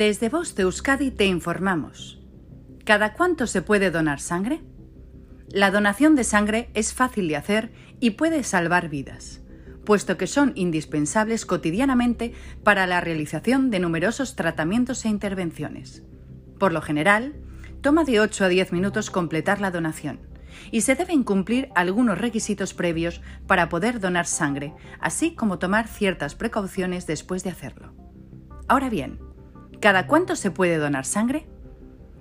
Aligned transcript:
Desde 0.00 0.30
Voz 0.30 0.54
de 0.54 0.62
Euskadi 0.62 1.10
te 1.10 1.26
informamos. 1.26 2.18
¿Cada 2.86 3.12
cuánto 3.12 3.46
se 3.46 3.60
puede 3.60 3.90
donar 3.90 4.18
sangre? 4.18 4.62
La 5.50 5.70
donación 5.70 6.16
de 6.16 6.24
sangre 6.24 6.70
es 6.72 6.94
fácil 6.94 7.28
de 7.28 7.36
hacer 7.36 7.70
y 8.00 8.12
puede 8.12 8.42
salvar 8.42 8.88
vidas, 8.88 9.42
puesto 9.84 10.16
que 10.16 10.26
son 10.26 10.52
indispensables 10.54 11.44
cotidianamente 11.44 12.32
para 12.64 12.86
la 12.86 13.02
realización 13.02 13.68
de 13.70 13.78
numerosos 13.78 14.36
tratamientos 14.36 15.04
e 15.04 15.10
intervenciones. 15.10 16.02
Por 16.58 16.72
lo 16.72 16.80
general, 16.80 17.34
toma 17.82 18.04
de 18.04 18.20
8 18.20 18.46
a 18.46 18.48
10 18.48 18.72
minutos 18.72 19.10
completar 19.10 19.60
la 19.60 19.70
donación 19.70 20.20
y 20.70 20.80
se 20.80 20.94
deben 20.94 21.24
cumplir 21.24 21.68
algunos 21.74 22.16
requisitos 22.16 22.72
previos 22.72 23.20
para 23.46 23.68
poder 23.68 24.00
donar 24.00 24.24
sangre, 24.24 24.72
así 24.98 25.34
como 25.34 25.58
tomar 25.58 25.88
ciertas 25.88 26.34
precauciones 26.36 27.06
después 27.06 27.44
de 27.44 27.50
hacerlo. 27.50 27.92
Ahora 28.66 28.88
bien, 28.88 29.18
¿Cada 29.80 30.06
cuánto 30.06 30.36
se 30.36 30.50
puede 30.50 30.76
donar 30.76 31.06
sangre? 31.06 31.46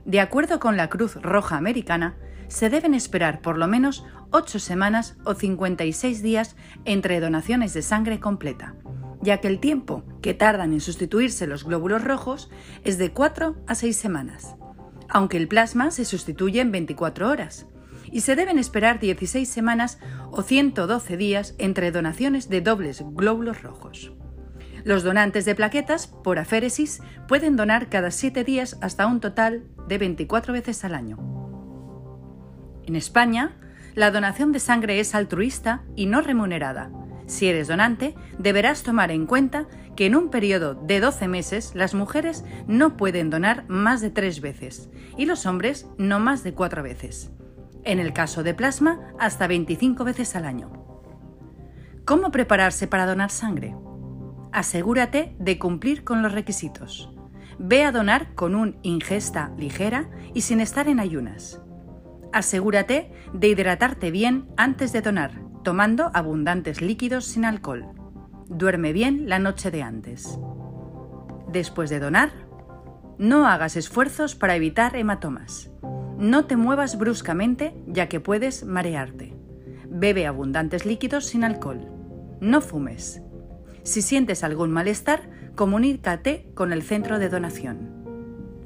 De 0.06 0.22
acuerdo 0.22 0.62
con 0.62 0.78
la 0.78 0.90
Cruz 0.90 1.16
Roja 1.16 1.58
Americana, 1.58 2.16
se 2.48 2.70
deben 2.70 2.94
esperar 2.94 3.42
por 3.42 3.58
lo 3.58 3.68
menos 3.68 4.06
8 4.32 4.60
semanas 4.60 5.18
o 5.26 5.34
56 5.34 6.24
días 6.24 6.56
entre 6.86 7.20
donaciones 7.20 7.74
de 7.74 7.82
sangre 7.82 8.22
completa, 8.22 8.76
ya 9.22 9.42
que 9.42 9.50
el 9.50 9.60
tiempo 9.60 10.06
que 10.22 10.34
tardan 10.34 10.72
en 10.72 10.80
sustituirse 10.80 11.48
los 11.48 11.66
glóbulos 11.66 12.02
rojos 12.02 12.50
es 12.86 12.98
de 12.98 13.12
4 13.12 13.58
a 13.68 13.76
6 13.76 13.96
semanas, 13.96 14.56
aunque 15.10 15.36
el 15.36 15.50
plasma 15.50 15.92
se 15.92 16.06
sustituye 16.06 16.62
en 16.62 16.72
24 16.72 17.30
horas, 17.30 17.68
y 18.10 18.22
se 18.22 18.38
deben 18.38 18.58
esperar 18.58 19.02
16 19.02 19.48
semanas 19.50 20.00
o 20.32 20.44
112 20.44 21.18
días 21.18 21.56
entre 21.58 21.92
donaciones 21.92 22.48
de 22.48 22.62
dobles 22.62 23.04
glóbulos 23.06 23.62
rojos. 23.62 24.14
Los 24.84 25.04
donantes 25.04 25.46
de 25.46 25.56
plaquetas 25.56 26.08
por 26.08 26.40
aféresis 26.40 27.02
pueden 27.28 27.56
donar 27.56 27.90
cada 27.90 28.12
7 28.12 28.44
días 28.44 28.78
hasta 28.82 29.08
un 29.08 29.20
total 29.20 29.64
de 29.88 29.98
24 29.98 30.54
veces 30.54 30.84
al 30.86 30.96
año. 30.96 31.18
En 32.86 32.96
España, 32.96 33.58
la 33.96 34.12
donación 34.12 34.52
de 34.52 34.60
sangre 34.60 35.00
es 35.00 35.16
altruista 35.16 35.84
y 35.96 36.06
no 36.06 36.22
remunerada. 36.22 36.92
Si 37.26 37.48
eres 37.48 37.68
donante, 37.68 38.16
deberás 38.40 38.82
tomar 38.82 39.12
en 39.12 39.28
cuenta 39.28 39.68
que 39.96 40.06
en 40.06 40.16
un 40.16 40.30
periodo 40.30 40.74
de 40.74 41.00
12 41.00 41.28
meses 41.28 41.76
las 41.76 41.94
mujeres 41.94 42.44
no 42.68 42.98
pueden 42.98 43.30
donar 43.30 43.66
más 43.68 44.02
de 44.02 44.10
3 44.10 44.42
veces 44.42 44.90
y 45.18 45.26
los 45.26 45.46
hombres 45.46 45.88
no 45.98 46.20
más 46.20 46.44
de 46.44 46.54
4 46.54 46.82
veces. 46.82 47.32
En 47.84 48.00
el 48.00 48.14
caso 48.14 48.44
de 48.44 48.54
plasma, 48.54 49.14
hasta 49.20 49.48
25 49.48 50.04
veces 50.04 50.36
al 50.36 50.46
año. 50.46 50.72
¿Cómo 52.06 52.32
prepararse 52.32 52.88
para 52.88 53.06
donar 53.06 53.30
sangre? 53.30 53.76
Asegúrate 54.60 55.38
de 55.40 55.58
cumplir 55.58 56.04
con 56.04 56.22
los 56.22 56.34
requisitos. 56.34 57.10
Ve 57.60 57.86
a 57.86 57.94
donar 57.94 58.36
con 58.36 58.56
un 58.56 58.78
ingesta 58.84 59.54
ligera 59.58 60.10
y 60.34 60.42
sin 60.42 60.60
estar 60.60 60.90
en 60.90 61.00
ayunas. 61.00 61.62
Asegúrate 62.34 63.10
de 63.34 63.48
hidratarte 63.48 64.12
bien 64.12 64.50
antes 64.58 64.92
de 64.92 65.02
donar, 65.02 65.32
tomando 65.64 66.12
abundantes 66.14 66.82
líquidos 66.82 67.24
sin 67.24 67.46
alcohol. 67.46 67.86
Duerme 68.50 68.92
bien 68.92 69.30
la 69.30 69.40
noche 69.40 69.72
de 69.72 69.82
antes. 69.82 70.38
Después 71.48 71.90
de 71.90 72.02
donar, 72.02 72.32
no 73.18 73.48
hagas 73.48 73.78
esfuerzos 73.78 74.36
para 74.36 74.58
evitar 74.58 74.98
hematomas. 74.98 75.72
No 76.18 76.48
te 76.48 76.58
muevas 76.58 76.98
bruscamente 76.98 77.82
ya 77.88 78.10
que 78.10 78.20
puedes 78.20 78.66
marearte. 78.66 79.38
Bebe 79.88 80.28
abundantes 80.28 80.86
líquidos 80.86 81.28
sin 81.28 81.46
alcohol. 81.46 81.88
No 82.42 82.60
fumes. 82.60 83.24
Si 83.90 84.04
sientes 84.04 84.44
algún 84.44 84.70
malestar, 84.70 85.32
comunícate 85.56 86.52
con 86.54 86.74
el 86.74 86.84
centro 86.84 87.18
de 87.18 87.28
donación. 87.28 87.90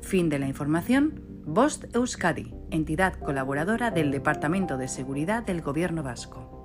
Fin 0.02 0.28
de 0.28 0.38
la 0.38 0.50
información. 0.50 1.22
Bost 1.46 1.86
Euskadi, 1.96 2.54
entidad 2.72 3.18
colaboradora 3.22 3.90
del 3.90 4.12
Departamento 4.12 4.76
de 4.76 4.90
Seguridad 4.90 5.44
del 5.44 5.62
Gobierno 5.62 6.04
Vasco. 6.04 6.63